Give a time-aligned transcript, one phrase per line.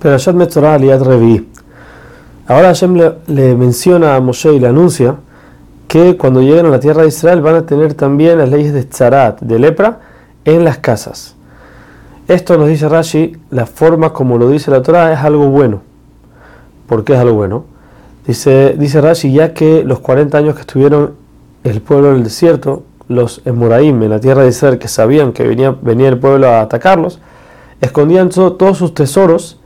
[0.00, 1.48] Perashat Metzorah Aliad Revi.
[2.46, 2.94] Ahora Hashem
[3.26, 5.16] le, menciona a Moshe y le anuncia
[5.88, 8.84] que cuando lleguen a la tierra de Israel van a tener también las leyes de
[8.84, 10.00] Tzarat, de lepra,
[10.44, 11.34] en las casas.
[12.28, 15.82] Esto nos dice Rashi, la forma como lo dice la Torah es algo bueno.
[16.86, 17.64] ¿Por qué es algo bueno?
[18.26, 21.14] Dice, dice Rashi, ya que los 40 años que estuvieron
[21.64, 25.42] el pueblo en el desierto, los Emoraim en la tierra de Israel, que sabían que
[25.42, 27.20] venía, venía el pueblo a atacarlos,
[27.80, 29.57] escondían todos sus tesoros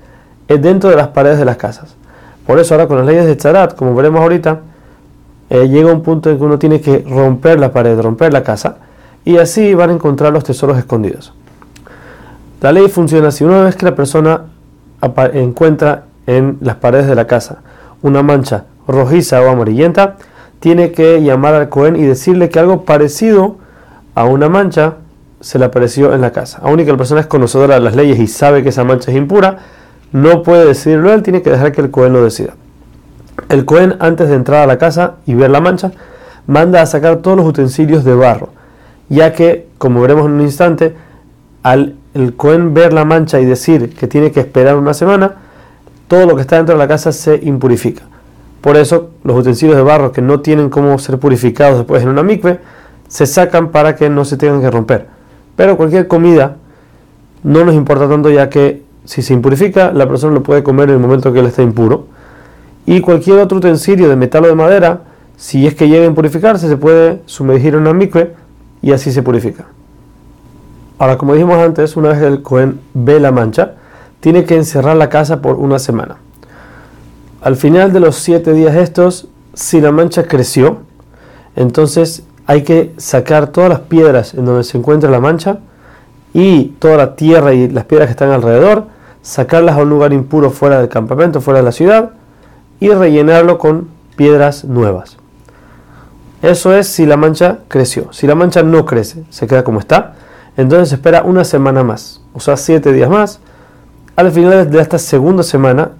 [0.58, 1.94] dentro de las paredes de las casas.
[2.46, 4.60] Por eso ahora con las leyes de Tzarat, como veremos ahorita,
[5.50, 8.76] eh, llega un punto en que uno tiene que romper la pared, romper la casa,
[9.24, 11.32] y así van a encontrar los tesoros escondidos.
[12.60, 13.44] La ley funciona así.
[13.44, 14.42] Una vez que la persona
[15.32, 17.58] encuentra en las paredes de la casa
[18.02, 20.16] una mancha rojiza o amarillenta,
[20.60, 23.56] tiene que llamar al Cohen y decirle que algo parecido
[24.14, 24.94] a una mancha
[25.40, 26.60] se le apareció en la casa.
[26.62, 29.16] Aún que la persona es conocedora de las leyes y sabe que esa mancha es
[29.16, 29.58] impura,
[30.12, 32.54] no puede decidirlo él, tiene que dejar que el Cohen lo decida.
[33.48, 35.92] El Cohen, antes de entrar a la casa y ver la mancha,
[36.46, 38.50] manda a sacar todos los utensilios de barro,
[39.08, 40.94] ya que, como veremos en un instante,
[41.62, 45.36] al el Cohen ver la mancha y decir que tiene que esperar una semana,
[46.08, 48.02] todo lo que está dentro de la casa se impurifica.
[48.60, 52.22] Por eso, los utensilios de barro que no tienen cómo ser purificados después en una
[52.22, 52.60] mikve,
[53.08, 55.06] se sacan para que no se tengan que romper.
[55.56, 56.56] Pero cualquier comida
[57.42, 60.96] no nos importa tanto ya que si se impurifica, la persona lo puede comer en
[60.96, 62.06] el momento que él está impuro.
[62.86, 65.02] Y cualquier otro utensilio de metal o de madera,
[65.36, 68.34] si es que llega a impurificarse, se puede sumergir en una micve
[68.80, 69.66] y así se purifica.
[70.98, 73.72] Ahora, como dijimos antes, una vez el Cohen ve la mancha,
[74.20, 76.16] tiene que encerrar la casa por una semana.
[77.40, 80.78] Al final de los siete días estos, si la mancha creció,
[81.56, 85.58] entonces hay que sacar todas las piedras en donde se encuentra la mancha
[86.32, 88.86] y toda la tierra y las piedras que están alrededor,
[89.22, 92.10] sacarlas a un lugar impuro fuera del campamento, fuera de la ciudad,
[92.80, 95.16] y rellenarlo con piedras nuevas.
[96.42, 98.12] Eso es si la mancha creció.
[98.12, 100.14] Si la mancha no crece, se queda como está,
[100.56, 103.40] entonces se espera una semana más, o sea, siete días más.
[104.16, 105.92] Al final de esta segunda semana,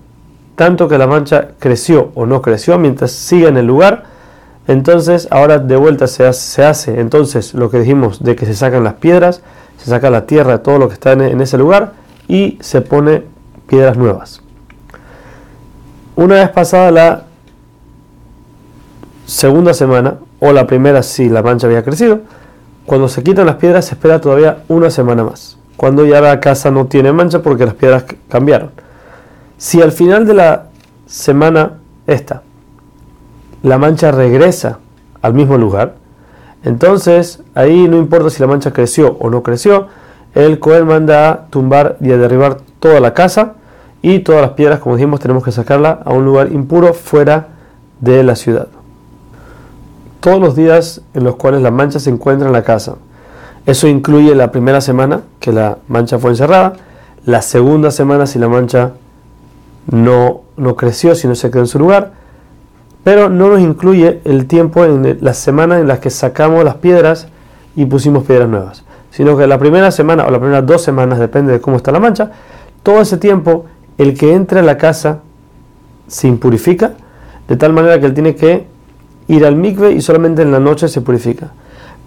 [0.56, 4.04] tanto que la mancha creció o no creció, mientras siga en el lugar,
[4.69, 8.94] entonces ahora de vuelta se hace, entonces lo que dijimos de que se sacan las
[8.94, 9.43] piedras,
[9.78, 11.93] se saca la tierra, todo lo que está en, ese lugar
[12.28, 13.25] y se pone
[13.66, 14.43] piedras nuevas.
[16.16, 17.25] Una vez pasada la
[19.27, 22.21] segunda semana, o la primera si la mancha había crecido,
[22.87, 26.71] cuando se quitan las piedras se espera todavía una semana más, cuando ya la casa
[26.71, 28.71] no tiene mancha porque las piedras cambiaron.
[29.56, 30.66] Si al final de la
[31.06, 32.43] semana esta,
[33.62, 34.81] la mancha regresa
[35.22, 35.94] al mismo lugar,
[36.65, 39.89] entonces, ahí no importa si la mancha creció o no creció,
[40.34, 43.54] el Cohen manda a tumbar y a derribar toda la casa
[44.00, 47.48] y todas las piedras, como dijimos, tenemos que sacarla a un lugar impuro fuera
[48.00, 48.69] de la ciudad.
[50.21, 52.97] Todos los días en los cuales la mancha se encuentra en la casa.
[53.66, 56.75] Eso incluye la primera semana que la mancha fue encerrada,
[57.25, 58.92] la segunda semana si la mancha
[59.91, 62.12] no, no creció, si no se quedó en su lugar,
[63.04, 67.28] pero no nos incluye el tiempo en las semanas en las que sacamos las piedras
[67.76, 71.53] y pusimos piedras nuevas, sino que la primera semana o las primeras dos semanas, depende
[71.53, 72.33] de cómo está la mancha,
[72.83, 73.67] todo ese tiempo
[73.99, 75.21] el que entra a la casa
[76.09, 76.95] se impurifica,
[77.47, 78.67] de tal manera que él tiene que
[79.28, 81.53] ir al mikve y solamente en la noche se purifica.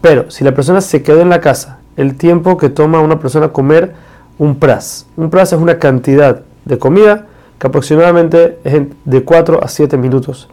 [0.01, 3.49] Pero si la persona se quedó en la casa, el tiempo que toma una persona
[3.49, 3.93] comer
[4.37, 7.27] un pras, un pras es una cantidad de comida
[7.57, 10.49] que aproximadamente es de 4 a 7 minutos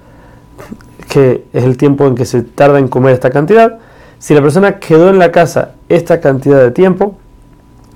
[1.12, 3.78] que es el tiempo en que se tarda en comer esta cantidad.
[4.22, 7.16] Si la persona quedó en la casa esta cantidad de tiempo,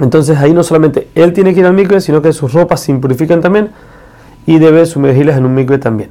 [0.00, 2.90] entonces ahí no solamente él tiene que ir al micro, sino que sus ropas se
[2.90, 3.70] impurifican también
[4.44, 6.10] y debe sumergirlas en un micro también.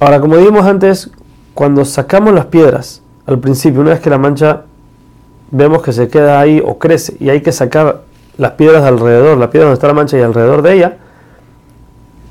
[0.00, 1.10] Ahora, como dijimos antes,
[1.52, 4.62] cuando sacamos las piedras al principio, una vez que la mancha
[5.50, 8.04] vemos que se queda ahí o crece y hay que sacar
[8.38, 10.96] las piedras de alrededor, la piedra donde está la mancha y alrededor de ella,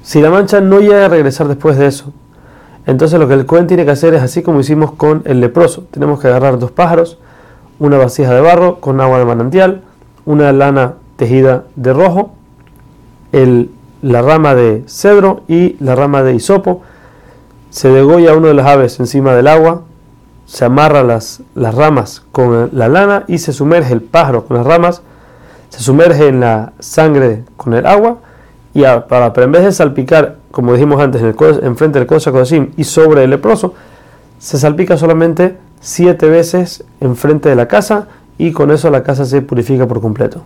[0.02, 2.14] si la mancha no llega a regresar después de eso,
[2.88, 5.86] entonces lo que el Cohen tiene que hacer es así como hicimos con el leproso.
[5.92, 7.20] Tenemos que agarrar dos pájaros,
[7.80, 9.82] una vasija de barro con agua de manantial,
[10.26, 12.32] una lana tejida de rojo,
[14.02, 16.82] la rama de cedro y la rama de hisopo.
[17.72, 19.82] Se degolla uno de las aves encima del agua,
[20.46, 25.02] se amarra las, ramas con la lana y se sumerge el pájaro con las ramas,
[25.68, 28.20] se sumerge en la sangre con el agua
[28.74, 32.72] y para, en vez de salpicar, como dijimos antes, en, el, en frente del Kodesh
[32.78, 33.74] y sobre el leproso,
[34.40, 38.08] se salpica solamente siete veces en frente de la casa
[38.38, 40.44] y con eso la casa se purifica por completo.